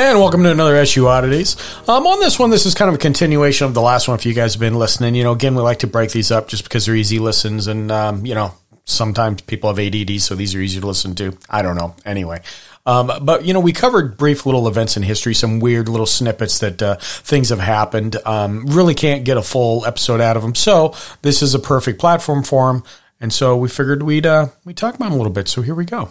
welcome 0.00 0.42
to 0.42 0.50
another 0.50 0.76
SU 0.76 1.06
Oddities. 1.06 1.56
Um, 1.86 2.06
on 2.06 2.20
this 2.20 2.38
one, 2.38 2.48
this 2.48 2.64
is 2.64 2.74
kind 2.74 2.88
of 2.88 2.94
a 2.94 2.98
continuation 2.98 3.66
of 3.66 3.74
the 3.74 3.82
last 3.82 4.08
one. 4.08 4.18
If 4.18 4.24
you 4.24 4.32
guys 4.32 4.54
have 4.54 4.60
been 4.60 4.74
listening, 4.74 5.14
you 5.14 5.22
know, 5.22 5.32
again, 5.32 5.54
we 5.54 5.60
like 5.60 5.80
to 5.80 5.86
break 5.86 6.10
these 6.10 6.30
up 6.30 6.48
just 6.48 6.64
because 6.64 6.86
they're 6.86 6.96
easy 6.96 7.18
listens, 7.18 7.66
and 7.66 7.92
um, 7.92 8.24
you 8.24 8.34
know, 8.34 8.54
sometimes 8.84 9.42
people 9.42 9.72
have 9.72 9.78
ADD, 9.78 10.20
so 10.22 10.34
these 10.34 10.54
are 10.54 10.60
easy 10.60 10.80
to 10.80 10.86
listen 10.86 11.14
to. 11.16 11.36
I 11.50 11.60
don't 11.60 11.76
know. 11.76 11.94
Anyway, 12.06 12.40
um, 12.86 13.12
but 13.22 13.44
you 13.44 13.52
know, 13.52 13.60
we 13.60 13.72
covered 13.72 14.16
brief 14.16 14.46
little 14.46 14.66
events 14.68 14.96
in 14.96 15.02
history, 15.02 15.34
some 15.34 15.60
weird 15.60 15.86
little 15.86 16.06
snippets 16.06 16.60
that 16.60 16.82
uh, 16.82 16.96
things 16.98 17.50
have 17.50 17.60
happened. 17.60 18.16
Um, 18.24 18.66
really 18.66 18.94
can't 18.94 19.24
get 19.24 19.36
a 19.36 19.42
full 19.42 19.84
episode 19.84 20.22
out 20.22 20.36
of 20.36 20.42
them, 20.42 20.54
so 20.54 20.94
this 21.20 21.42
is 21.42 21.54
a 21.54 21.58
perfect 21.58 22.00
platform 22.00 22.42
for 22.42 22.72
them. 22.72 22.84
And 23.20 23.32
so 23.34 23.54
we 23.54 23.68
figured 23.68 24.02
we'd 24.02 24.24
uh, 24.24 24.48
we 24.64 24.72
talk 24.72 24.94
about 24.94 25.06
them 25.06 25.14
a 25.14 25.16
little 25.18 25.32
bit. 25.32 25.46
So 25.46 25.60
here 25.60 25.74
we 25.74 25.84
go. 25.84 26.10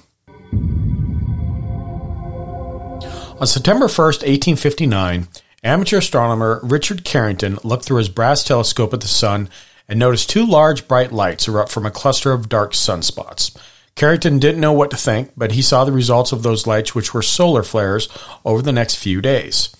On 3.40 3.48
September 3.48 3.86
1st, 3.86 4.28
1859, 4.28 5.30
amateur 5.64 6.00
astronomer 6.00 6.60
Richard 6.62 7.06
Carrington 7.06 7.58
looked 7.64 7.86
through 7.86 8.00
his 8.00 8.10
brass 8.10 8.44
telescope 8.44 8.94
at 8.94 9.00
the 9.00 9.08
sun 9.08 9.48
and 9.88 9.98
noticed 9.98 10.30
two 10.30 10.46
large 10.46 10.90
bright 10.90 11.14
lights 11.14 11.48
erupt 11.48 11.72
from 11.72 11.86
a 11.86 11.92
cluster 11.92 12.34
of 12.34 12.50
dark 12.50 12.74
sunspots. 12.74 13.56
Carrington 13.96 14.40
didn't 14.40 14.60
know 14.60 14.74
what 14.74 14.92
to 14.92 14.98
think, 14.98 15.32
but 15.38 15.54
he 15.54 15.62
saw 15.62 15.86
the 15.86 15.94
results 15.94 16.34
of 16.34 16.44
those 16.44 16.68
lights, 16.68 16.94
which 16.94 17.14
were 17.14 17.22
solar 17.22 17.64
flares, 17.64 18.10
over 18.44 18.62
the 18.62 18.74
next 18.74 18.96
few 18.96 19.22
days. 19.22 19.74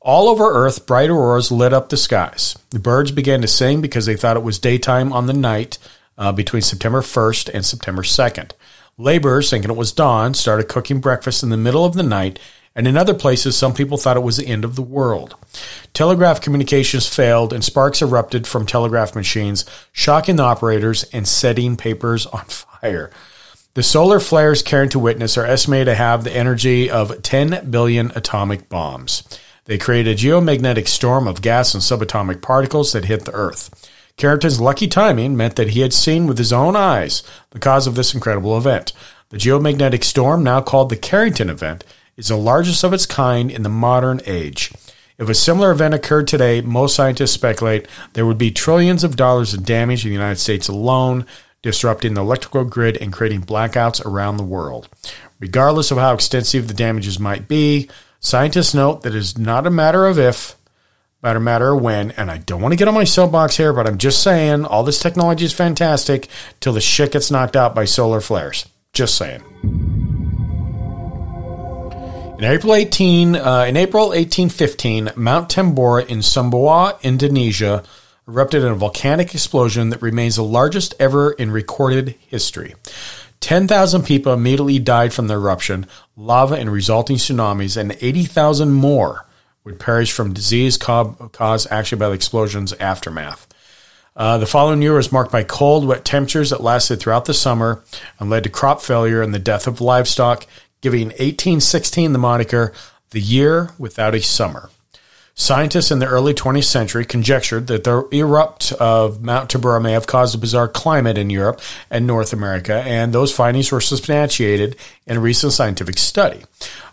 All 0.00 0.28
over 0.28 0.52
Earth, 0.52 0.84
bright 0.86 1.08
auroras 1.08 1.50
lit 1.50 1.72
up 1.72 1.88
the 1.88 1.96
skies. 1.96 2.54
The 2.68 2.78
birds 2.78 3.12
began 3.12 3.40
to 3.40 3.48
sing 3.48 3.80
because 3.80 4.04
they 4.04 4.16
thought 4.16 4.36
it 4.36 4.42
was 4.42 4.58
daytime 4.58 5.14
on 5.14 5.24
the 5.24 5.32
night 5.32 5.78
uh, 6.18 6.32
between 6.32 6.60
September 6.60 7.00
1st 7.00 7.48
and 7.54 7.64
September 7.64 8.02
2nd. 8.02 8.50
Laborers, 8.98 9.48
thinking 9.48 9.70
it 9.70 9.76
was 9.76 9.92
dawn, 9.92 10.34
started 10.34 10.68
cooking 10.68 11.00
breakfast 11.00 11.42
in 11.42 11.48
the 11.48 11.56
middle 11.56 11.84
of 11.84 11.94
the 11.94 12.02
night, 12.02 12.38
and 12.76 12.86
in 12.86 12.96
other 12.96 13.14
places, 13.14 13.56
some 13.56 13.72
people 13.72 13.96
thought 13.96 14.18
it 14.18 14.22
was 14.22 14.36
the 14.36 14.46
end 14.46 14.62
of 14.62 14.76
the 14.76 14.82
world. 14.82 15.34
Telegraph 15.94 16.42
communications 16.42 17.08
failed, 17.08 17.54
and 17.54 17.64
sparks 17.64 18.02
erupted 18.02 18.46
from 18.46 18.66
telegraph 18.66 19.14
machines, 19.14 19.64
shocking 19.92 20.36
the 20.36 20.42
operators 20.42 21.04
and 21.04 21.26
setting 21.26 21.78
papers 21.78 22.26
on 22.26 22.44
fire. 22.48 23.10
The 23.72 23.82
solar 23.82 24.20
flares 24.20 24.62
carried 24.62 24.90
to 24.90 24.98
witness 24.98 25.38
are 25.38 25.46
estimated 25.46 25.86
to 25.86 25.94
have 25.94 26.22
the 26.22 26.36
energy 26.36 26.90
of 26.90 27.22
10 27.22 27.70
billion 27.70 28.12
atomic 28.14 28.68
bombs. 28.68 29.22
They 29.64 29.78
create 29.78 30.06
a 30.06 30.14
geomagnetic 30.14 30.86
storm 30.86 31.26
of 31.26 31.42
gas 31.42 31.74
and 31.74 31.82
subatomic 31.82 32.42
particles 32.42 32.92
that 32.92 33.06
hit 33.06 33.24
the 33.24 33.32
Earth. 33.32 33.90
Carrington's 34.16 34.60
lucky 34.60 34.86
timing 34.86 35.36
meant 35.36 35.56
that 35.56 35.70
he 35.70 35.80
had 35.80 35.92
seen 35.92 36.26
with 36.26 36.38
his 36.38 36.52
own 36.52 36.76
eyes 36.76 37.22
the 37.50 37.58
cause 37.58 37.86
of 37.86 37.94
this 37.94 38.14
incredible 38.14 38.56
event. 38.56 38.92
The 39.30 39.38
geomagnetic 39.38 40.04
storm, 40.04 40.42
now 40.42 40.60
called 40.60 40.88
the 40.88 40.96
Carrington 40.96 41.50
event, 41.50 41.84
is 42.16 42.28
the 42.28 42.36
largest 42.36 42.84
of 42.84 42.92
its 42.92 43.06
kind 43.06 43.50
in 43.50 43.62
the 43.62 43.68
modern 43.68 44.20
age. 44.26 44.72
If 45.18 45.28
a 45.28 45.34
similar 45.34 45.70
event 45.70 45.94
occurred 45.94 46.28
today, 46.28 46.60
most 46.60 46.94
scientists 46.94 47.32
speculate 47.32 47.88
there 48.12 48.26
would 48.26 48.38
be 48.38 48.50
trillions 48.50 49.02
of 49.02 49.16
dollars 49.16 49.54
in 49.54 49.62
damage 49.62 50.04
in 50.04 50.10
the 50.10 50.14
United 50.14 50.38
States 50.38 50.68
alone, 50.68 51.26
disrupting 51.62 52.14
the 52.14 52.20
electrical 52.20 52.64
grid 52.64 52.98
and 52.98 53.12
creating 53.12 53.42
blackouts 53.42 54.04
around 54.04 54.36
the 54.36 54.44
world. 54.44 54.88
Regardless 55.40 55.90
of 55.90 55.98
how 55.98 56.14
extensive 56.14 56.68
the 56.68 56.74
damages 56.74 57.18
might 57.18 57.48
be, 57.48 57.88
scientists 58.20 58.74
note 58.74 59.02
that 59.02 59.14
it 59.14 59.18
is 59.18 59.38
not 59.38 59.66
a 59.66 59.70
matter 59.70 60.06
of 60.06 60.18
if, 60.18 60.54
but 61.22 61.36
a 61.36 61.40
matter 61.40 61.74
of 61.74 61.82
when. 61.82 62.10
And 62.12 62.30
I 62.30 62.38
don't 62.38 62.60
want 62.60 62.72
to 62.72 62.76
get 62.76 62.88
on 62.88 62.94
my 62.94 63.04
soapbox 63.04 63.56
here, 63.56 63.72
but 63.72 63.86
I'm 63.86 63.98
just 63.98 64.22
saying 64.22 64.64
all 64.64 64.84
this 64.84 65.00
technology 65.00 65.44
is 65.44 65.52
fantastic 65.52 66.28
till 66.60 66.72
the 66.72 66.80
shit 66.80 67.12
gets 67.12 67.30
knocked 67.30 67.56
out 67.56 67.74
by 67.74 67.84
solar 67.84 68.20
flares. 68.20 68.68
Just 68.92 69.16
saying. 69.16 69.42
In 72.38 72.44
April 72.44 72.74
18, 72.74 73.34
uh, 73.34 73.64
in 73.66 73.78
April 73.78 74.08
1815, 74.08 75.12
Mount 75.16 75.48
Tambora 75.48 76.06
in 76.06 76.18
Sumbawa, 76.18 77.00
Indonesia, 77.02 77.82
erupted 78.28 78.62
in 78.62 78.72
a 78.72 78.74
volcanic 78.74 79.34
explosion 79.34 79.88
that 79.88 80.02
remains 80.02 80.36
the 80.36 80.44
largest 80.44 80.92
ever 81.00 81.32
in 81.32 81.50
recorded 81.50 82.14
history. 82.28 82.74
10,000 83.40 84.02
people 84.02 84.34
immediately 84.34 84.78
died 84.78 85.14
from 85.14 85.28
the 85.28 85.34
eruption, 85.34 85.86
lava 86.14 86.56
and 86.56 86.70
resulting 86.70 87.16
tsunamis, 87.16 87.74
and 87.74 87.96
80,000 88.02 88.70
more 88.70 89.26
would 89.64 89.80
perish 89.80 90.12
from 90.12 90.34
disease 90.34 90.76
caused 90.76 91.68
actually 91.70 91.98
by 91.98 92.08
the 92.08 92.14
explosion's 92.14 92.74
aftermath. 92.74 93.46
Uh, 94.14 94.38
the 94.38 94.46
following 94.46 94.80
year 94.80 94.94
was 94.94 95.12
marked 95.12 95.32
by 95.32 95.42
cold, 95.42 95.86
wet 95.86 96.04
temperatures 96.04 96.50
that 96.50 96.62
lasted 96.62 96.98
throughout 96.98 97.26
the 97.26 97.34
summer 97.34 97.82
and 98.18 98.30
led 98.30 98.44
to 98.44 98.50
crop 98.50 98.80
failure 98.80 99.20
and 99.20 99.34
the 99.34 99.38
death 99.38 99.66
of 99.66 99.80
livestock, 99.80 100.46
giving 100.80 101.08
1816 101.08 102.12
the 102.12 102.18
moniker 102.18 102.72
the 103.10 103.20
year 103.20 103.70
without 103.78 104.14
a 104.14 104.22
summer. 104.22 104.70
Scientists 105.38 105.90
in 105.90 105.98
the 105.98 106.06
early 106.06 106.32
20th 106.32 106.64
century 106.64 107.04
conjectured 107.04 107.66
that 107.66 107.84
the 107.84 108.08
erupt 108.10 108.72
of 108.72 109.22
Mount 109.22 109.50
Tambora 109.50 109.82
may 109.82 109.92
have 109.92 110.06
caused 110.06 110.34
a 110.34 110.38
bizarre 110.38 110.66
climate 110.66 111.18
in 111.18 111.28
Europe 111.28 111.60
and 111.90 112.06
North 112.06 112.32
America, 112.32 112.82
and 112.86 113.12
those 113.12 113.34
findings 113.34 113.70
were 113.70 113.82
substantiated 113.82 114.76
in 115.06 115.18
a 115.18 115.20
recent 115.20 115.52
scientific 115.52 115.98
study. 115.98 116.42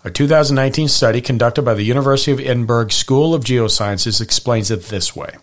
A 0.03 0.11
2019 0.11 0.89
study 0.89 1.21
conducted 1.21 1.61
by 1.61 1.73
the 1.73 1.83
University 1.83 2.33
of 2.33 2.41
Edinburgh 2.41 2.89
School 2.89 3.33
of 3.33 3.45
Geosciences 3.45 4.19
explains 4.19 4.69
it 4.69 4.83
this 4.83 5.15
way. 5.15 5.37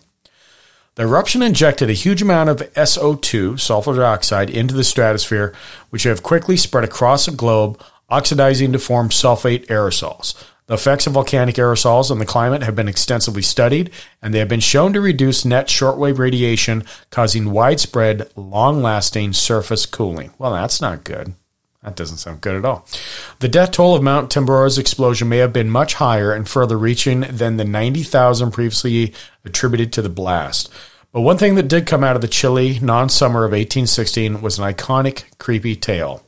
The 0.93 1.03
eruption 1.03 1.41
injected 1.41 1.89
a 1.89 1.93
huge 1.93 2.21
amount 2.21 2.51
of 2.51 2.71
SO2, 2.73 3.59
sulfur 3.59 3.95
dioxide, 3.95 4.51
into 4.51 4.75
the 4.75 4.83
stratosphere, 4.83 5.55
which 5.89 6.03
have 6.03 6.21
quickly 6.21 6.55
spread 6.55 6.83
across 6.83 7.25
the 7.25 7.31
globe, 7.31 7.81
oxidizing 8.11 8.73
to 8.73 8.79
form 8.79 9.09
sulfate 9.09 9.65
aerosols. 9.67 10.35
The 10.67 10.75
effects 10.75 11.07
of 11.07 11.13
volcanic 11.13 11.55
aerosols 11.55 12.11
on 12.11 12.19
the 12.19 12.25
climate 12.25 12.63
have 12.63 12.75
been 12.75 12.87
extensively 12.87 13.41
studied, 13.41 13.89
and 14.21 14.33
they 14.33 14.39
have 14.39 14.47
been 14.47 14.59
shown 14.59 14.93
to 14.93 15.01
reduce 15.01 15.43
net 15.43 15.67
shortwave 15.67 16.17
radiation, 16.17 16.83
causing 17.09 17.51
widespread, 17.51 18.29
long 18.35 18.81
lasting 18.81 19.33
surface 19.33 19.85
cooling. 19.85 20.31
Well, 20.37 20.53
that's 20.53 20.79
not 20.79 21.03
good. 21.03 21.33
That 21.83 21.95
doesn't 21.95 22.17
sound 22.17 22.41
good 22.41 22.55
at 22.55 22.63
all. 22.63 22.85
The 23.39 23.49
death 23.49 23.71
toll 23.71 23.95
of 23.95 24.03
Mount 24.03 24.29
Tambora's 24.29 24.77
explosion 24.77 25.27
may 25.29 25.37
have 25.37 25.51
been 25.51 25.69
much 25.69 25.95
higher 25.95 26.31
and 26.31 26.47
further 26.47 26.77
reaching 26.77 27.21
than 27.21 27.57
the 27.57 27.65
90,000 27.65 28.51
previously 28.51 29.13
attributed 29.43 29.91
to 29.93 30.03
the 30.03 30.09
blast. 30.09 30.71
But 31.11 31.21
one 31.21 31.37
thing 31.37 31.55
that 31.55 31.67
did 31.67 31.87
come 31.87 32.03
out 32.03 32.15
of 32.15 32.21
the 32.21 32.27
chilly 32.27 32.79
non 32.79 33.09
summer 33.09 33.39
of 33.39 33.51
1816 33.51 34.41
was 34.41 34.59
an 34.59 34.71
iconic, 34.71 35.23
creepy 35.39 35.75
tale. 35.75 36.23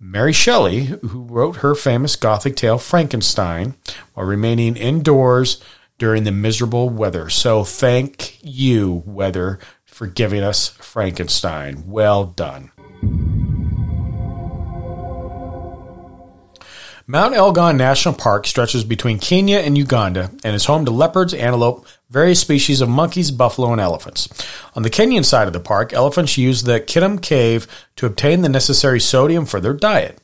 Mary 0.00 0.32
Shelley, 0.32 0.84
who 0.84 1.24
wrote 1.24 1.56
her 1.56 1.74
famous 1.74 2.14
Gothic 2.14 2.54
tale 2.54 2.78
Frankenstein 2.78 3.74
while 4.14 4.26
remaining 4.26 4.76
indoors 4.76 5.60
during 5.98 6.22
the 6.22 6.30
miserable 6.30 6.88
weather. 6.88 7.28
So 7.28 7.64
thank 7.64 8.38
you, 8.40 9.02
weather, 9.04 9.58
for 9.84 10.06
giving 10.06 10.44
us 10.44 10.68
Frankenstein. 10.68 11.82
Well 11.88 12.26
done. 12.26 12.70
Mount 17.08 17.34
Elgon 17.34 17.76
National 17.76 18.14
Park 18.14 18.46
stretches 18.46 18.84
between 18.84 19.18
Kenya 19.18 19.58
and 19.58 19.76
Uganda 19.76 20.30
and 20.44 20.54
is 20.54 20.66
home 20.66 20.84
to 20.84 20.92
leopards, 20.92 21.34
antelope, 21.34 21.86
various 22.10 22.40
species 22.40 22.80
of 22.80 22.88
monkeys, 22.88 23.30
buffalo, 23.30 23.72
and 23.72 23.80
elephants. 23.80 24.28
On 24.74 24.82
the 24.82 24.90
Kenyan 24.90 25.24
side 25.24 25.46
of 25.46 25.52
the 25.52 25.60
park, 25.60 25.92
elephants 25.92 26.38
use 26.38 26.62
the 26.62 26.80
Kitum 26.80 27.20
Cave 27.22 27.66
to 27.96 28.06
obtain 28.06 28.42
the 28.42 28.48
necessary 28.48 29.00
sodium 29.00 29.44
for 29.44 29.60
their 29.60 29.74
diet. 29.74 30.18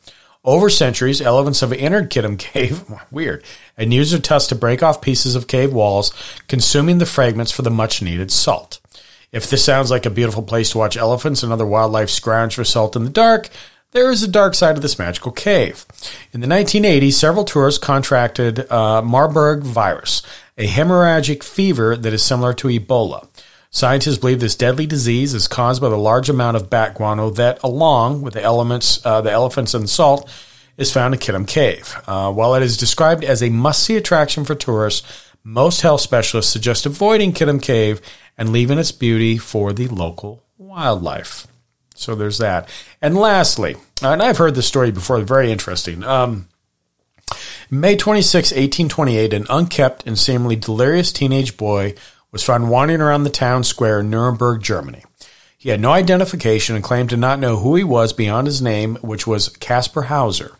Over 0.44 0.68
centuries, 0.68 1.22
elephants 1.22 1.60
have 1.60 1.72
entered 1.72 2.10
Kitum 2.10 2.38
Cave, 2.38 2.84
weird, 3.10 3.42
and 3.78 3.94
used 3.94 4.12
their 4.12 4.20
tusks 4.20 4.48
to 4.48 4.54
break 4.54 4.82
off 4.82 5.00
pieces 5.00 5.34
of 5.34 5.46
cave 5.46 5.72
walls, 5.72 6.12
consuming 6.48 6.98
the 6.98 7.06
fragments 7.06 7.50
for 7.50 7.62
the 7.62 7.70
much 7.70 8.02
needed 8.02 8.30
salt. 8.30 8.80
If 9.32 9.50
this 9.50 9.64
sounds 9.64 9.90
like 9.90 10.06
a 10.06 10.10
beautiful 10.10 10.42
place 10.42 10.70
to 10.70 10.78
watch 10.78 10.96
elephants 10.96 11.42
and 11.42 11.52
other 11.52 11.66
wildlife 11.66 12.10
scrounge 12.10 12.54
for 12.54 12.64
salt 12.64 12.94
in 12.94 13.04
the 13.04 13.10
dark, 13.10 13.48
there 13.90 14.10
is 14.10 14.22
a 14.22 14.28
dark 14.28 14.54
side 14.54 14.76
of 14.76 14.82
this 14.82 14.98
magical 14.98 15.32
cave. 15.32 15.86
In 16.32 16.40
the 16.40 16.46
1980s, 16.46 17.12
several 17.14 17.44
tourists 17.44 17.78
contracted 17.78 18.70
uh, 18.70 19.00
Marburg 19.02 19.62
virus, 19.62 20.22
a 20.56 20.66
hemorrhagic 20.66 21.42
fever 21.42 21.96
that 21.96 22.12
is 22.12 22.22
similar 22.22 22.54
to 22.54 22.68
Ebola. 22.68 23.28
Scientists 23.70 24.18
believe 24.18 24.38
this 24.38 24.54
deadly 24.54 24.86
disease 24.86 25.34
is 25.34 25.48
caused 25.48 25.82
by 25.82 25.88
the 25.88 25.98
large 25.98 26.28
amount 26.28 26.56
of 26.56 26.70
bat 26.70 26.94
guano 26.94 27.30
that, 27.30 27.60
along 27.64 28.22
with 28.22 28.34
the 28.34 28.42
elements, 28.42 29.04
uh, 29.04 29.20
the 29.20 29.32
elephants 29.32 29.74
and 29.74 29.90
salt, 29.90 30.30
is 30.76 30.92
found 30.92 31.12
in 31.12 31.20
Kitum 31.20 31.46
Cave. 31.46 31.96
Uh, 32.06 32.32
while 32.32 32.54
it 32.54 32.62
is 32.62 32.76
described 32.76 33.24
as 33.24 33.42
a 33.42 33.50
must-see 33.50 33.96
attraction 33.96 34.44
for 34.44 34.54
tourists, 34.54 35.02
most 35.42 35.80
health 35.80 36.00
specialists 36.00 36.52
suggest 36.52 36.86
avoiding 36.86 37.32
Kitum 37.32 37.60
Cave 37.60 38.00
and 38.38 38.50
leaving 38.50 38.78
its 38.78 38.92
beauty 38.92 39.38
for 39.38 39.72
the 39.72 39.88
local 39.88 40.44
wildlife. 40.56 41.46
So 41.96 42.14
there's 42.14 42.38
that. 42.38 42.68
And 43.02 43.16
lastly, 43.16 43.76
and 44.02 44.22
I've 44.22 44.38
heard 44.38 44.54
this 44.54 44.66
story 44.66 44.90
before, 44.90 45.20
very 45.20 45.50
interesting. 45.50 46.02
Um, 46.02 46.48
May 47.74 47.96
26, 47.96 48.52
1828, 48.52 49.32
an 49.32 49.46
unkept 49.50 50.04
and 50.06 50.16
seemingly 50.16 50.54
delirious 50.54 51.10
teenage 51.10 51.56
boy 51.56 51.94
was 52.30 52.44
found 52.44 52.70
wandering 52.70 53.00
around 53.00 53.24
the 53.24 53.30
town 53.30 53.64
square 53.64 53.98
in 53.98 54.10
Nuremberg, 54.10 54.62
Germany. 54.62 55.02
He 55.58 55.70
had 55.70 55.80
no 55.80 55.90
identification 55.90 56.76
and 56.76 56.84
claimed 56.84 57.10
to 57.10 57.16
not 57.16 57.40
know 57.40 57.56
who 57.56 57.74
he 57.74 57.82
was 57.82 58.12
beyond 58.12 58.46
his 58.46 58.62
name, 58.62 58.94
which 59.02 59.26
was 59.26 59.48
Caspar 59.48 60.02
Hauser. 60.02 60.56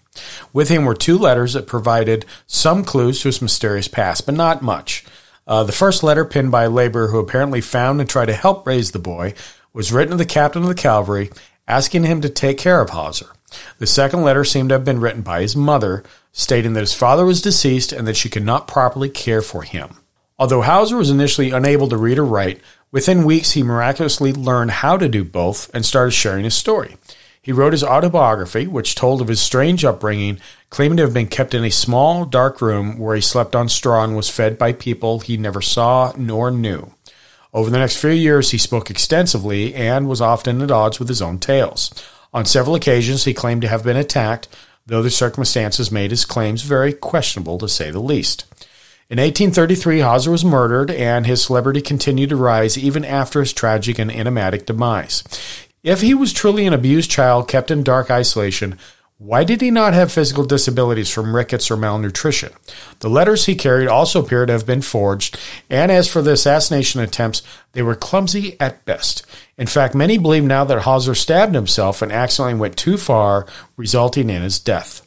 With 0.52 0.70
him 0.70 0.84
were 0.84 0.96
two 0.96 1.16
letters 1.16 1.52
that 1.52 1.69
provided 1.69 2.25
some 2.49 2.82
clues 2.82 3.20
to 3.20 3.28
his 3.28 3.40
mysterious 3.40 3.87
past, 3.87 4.26
but 4.26 4.34
not 4.34 4.60
much. 4.60 5.05
Uh, 5.46 5.62
the 5.62 5.70
first 5.70 6.02
letter, 6.02 6.25
penned 6.25 6.50
by 6.50 6.64
a 6.64 6.70
laborer 6.70 7.06
who 7.08 7.20
apparently 7.20 7.60
found 7.60 8.00
and 8.00 8.10
tried 8.10 8.26
to 8.26 8.32
help 8.32 8.67
raise 8.67 8.90
the 8.90 8.99
boy, 8.99 9.34
was 9.72 9.93
written 9.93 10.10
to 10.10 10.17
the 10.17 10.25
captain 10.25 10.62
of 10.62 10.69
the 10.69 10.75
cavalry, 10.75 11.31
asking 11.69 12.02
him 12.02 12.20
to 12.22 12.28
take 12.28 12.58
care 12.58 12.81
of 12.81 12.90
Hauser. 12.90 13.31
The 13.79 13.87
second 13.87 14.23
letter 14.23 14.45
seemed 14.45 14.71
to 14.71 14.75
have 14.75 14.85
been 14.85 15.01
written 15.01 15.23
by 15.23 15.41
his 15.41 15.55
mother, 15.56 16.05
stating 16.33 16.73
that 16.75 16.81
his 16.81 16.95
father 16.95 17.25
was 17.25 17.43
deceased 17.43 17.93
and 17.93 18.06
that 18.06 18.17
she 18.17 18.29
could 18.29 18.45
not 18.45 18.69
properly 18.69 19.09
care 19.09 19.43
for 19.43 19.62
him. 19.62 19.99
Although 20.39 20.62
Hauser 20.62 20.97
was 20.97 21.11
initially 21.11 21.51
unable 21.51 21.89
to 21.89 21.97
read 21.97 22.19
or 22.19 22.25
write, 22.25 22.61
within 22.91 23.25
weeks 23.25 23.53
he 23.53 23.62
miraculously 23.62 24.33
learned 24.33 24.71
how 24.71 24.97
to 24.97 25.09
do 25.09 25.25
both 25.25 25.71
and 25.73 25.85
started 25.85 26.11
sharing 26.11 26.45
his 26.45 26.55
story. 26.55 26.97
He 27.41 27.53
wrote 27.53 27.75
his 27.75 27.85
autobiography, 27.85 28.67
which 28.67 28.95
told 28.95 29.21
of 29.21 29.29
his 29.29 29.41
strange 29.41 29.85
upbringing, 29.85 30.41
claiming 30.71 30.97
to 30.97 31.03
have 31.03 31.12
been 31.12 31.29
kept 31.29 31.53
in 31.53 31.62
a 31.62 31.71
small, 31.71 32.25
dark 32.25 32.62
room 32.62 32.99
where 32.99 33.15
he 33.15 33.21
slept 33.21 33.55
on 33.55 33.69
straw 33.69 34.03
and 34.03 34.17
was 34.17 34.31
fed 34.31 34.56
by 34.56 34.73
people 34.73 35.21
he 35.21 35.37
never 35.37 35.61
saw 35.61 36.12
nor 36.17 36.51
knew. 36.51 36.95
Over 37.53 37.69
the 37.69 37.79
next 37.79 37.99
few 37.99 38.11
years, 38.11 38.51
he 38.51 38.59
spoke 38.59 38.91
extensively 38.91 39.75
and 39.75 40.09
was 40.09 40.21
often 40.23 40.62
at 40.62 40.71
odds 40.71 40.99
with 40.99 41.09
his 41.09 41.21
own 41.21 41.39
tales. 41.39 41.93
On 42.34 42.44
several 42.44 42.75
occasions, 42.75 43.25
he 43.25 43.32
claimed 43.32 43.62
to 43.62 43.69
have 43.69 43.84
been 43.84 43.96
attacked, 43.96 44.48
though 44.84 45.02
the 45.02 45.10
circumstances 45.10 45.92
made 45.92 46.10
his 46.10 46.25
claims 46.25 46.62
very 46.62 46.92
questionable 46.92 47.58
to 47.58 47.69
say 47.69 47.92
the 47.92 48.00
least. 48.00 48.44
In 49.08 49.19
1833, 49.19 50.00
Hauser 50.00 50.32
was 50.32 50.44
murdered, 50.44 50.90
and 50.90 51.26
his 51.26 51.44
celebrity 51.44 51.81
continued 51.81 52.31
to 52.31 52.36
rise 52.36 52.76
even 52.76 53.04
after 53.04 53.38
his 53.38 53.52
tragic 53.52 53.98
and 54.00 54.10
enigmatic 54.10 54.66
demise. 54.66 55.22
If 55.84 56.00
he 56.00 56.12
was 56.12 56.32
truly 56.32 56.66
an 56.66 56.72
abused 56.72 57.10
child 57.10 57.46
kept 57.46 57.70
in 57.70 57.84
dark 57.84 58.10
isolation, 58.10 58.78
why 59.25 59.43
did 59.43 59.62
he 59.62 59.71
not 59.71 59.94
have 59.94 60.12
physical 60.12 60.44
disabilities 60.44 61.09
from 61.09 61.35
rickets 61.35 61.71
or 61.71 61.79
malnutrition? 61.79 62.53
The 62.99 63.09
letters 63.09 63.47
he 63.47 63.55
carried 63.55 63.88
also 63.88 64.23
appear 64.23 64.44
to 64.44 64.53
have 64.53 64.67
been 64.67 64.82
forged, 64.82 65.38
and 65.71 65.91
as 65.91 66.06
for 66.06 66.21
the 66.21 66.32
assassination 66.32 67.00
attempts, 67.00 67.41
they 67.73 67.81
were 67.81 67.94
clumsy 67.94 68.61
at 68.61 68.85
best. 68.85 69.25
In 69.56 69.67
fact, 69.67 69.94
many 69.94 70.19
believe 70.19 70.44
now 70.44 70.65
that 70.65 70.82
Hauser 70.82 71.15
stabbed 71.15 71.55
himself 71.55 72.03
and 72.03 72.12
accidentally 72.12 72.61
went 72.61 72.76
too 72.76 72.99
far, 72.99 73.47
resulting 73.79 74.29
in 74.29 74.43
his 74.43 74.59
death. 74.59 75.00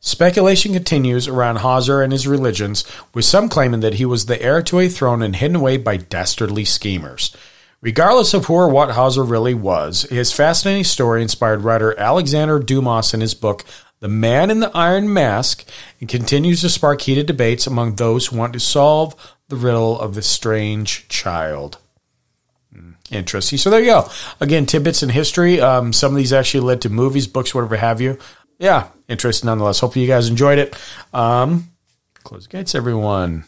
Speculation 0.00 0.72
continues 0.72 1.28
around 1.28 1.56
Hauser 1.56 2.00
and 2.00 2.12
his 2.12 2.26
religions, 2.26 2.86
with 3.12 3.26
some 3.26 3.50
claiming 3.50 3.80
that 3.80 3.94
he 3.94 4.06
was 4.06 4.24
the 4.24 4.40
heir 4.40 4.62
to 4.62 4.78
a 4.78 4.88
throne 4.88 5.20
and 5.20 5.36
hidden 5.36 5.56
away 5.56 5.76
by 5.76 5.98
dastardly 5.98 6.64
schemers. 6.64 7.36
Regardless 7.82 8.34
of 8.34 8.44
who 8.44 8.54
or 8.54 8.68
what 8.68 8.90
Hauser 8.90 9.24
really 9.24 9.54
was, 9.54 10.02
his 10.02 10.32
fascinating 10.32 10.84
story 10.84 11.22
inspired 11.22 11.62
writer 11.62 11.98
Alexander 11.98 12.58
Dumas 12.58 13.14
in 13.14 13.22
his 13.22 13.32
book 13.32 13.64
The 14.00 14.08
Man 14.08 14.50
in 14.50 14.60
the 14.60 14.70
Iron 14.76 15.10
Mask 15.10 15.66
and 15.98 16.06
continues 16.06 16.60
to 16.60 16.68
spark 16.68 17.00
heated 17.00 17.24
debates 17.24 17.66
among 17.66 17.94
those 17.94 18.26
who 18.26 18.36
want 18.36 18.52
to 18.52 18.60
solve 18.60 19.14
the 19.48 19.56
riddle 19.56 19.98
of 19.98 20.14
the 20.14 20.20
strange 20.20 21.08
child. 21.08 21.78
Hmm. 22.70 22.92
Interesting. 23.10 23.56
So 23.56 23.70
there 23.70 23.80
you 23.80 23.86
go. 23.86 24.10
Again, 24.40 24.66
tidbits 24.66 25.02
in 25.02 25.08
history. 25.08 25.58
Um, 25.58 25.94
some 25.94 26.12
of 26.12 26.18
these 26.18 26.34
actually 26.34 26.60
led 26.60 26.82
to 26.82 26.90
movies, 26.90 27.26
books, 27.26 27.54
whatever 27.54 27.76
have 27.76 28.02
you. 28.02 28.18
Yeah, 28.58 28.88
interesting 29.08 29.46
nonetheless. 29.46 29.80
Hopefully 29.80 30.04
you 30.04 30.10
guys 30.10 30.28
enjoyed 30.28 30.58
it. 30.58 30.76
Um, 31.14 31.70
close 32.24 32.46
the 32.46 32.58
gates, 32.58 32.74
everyone. 32.74 33.44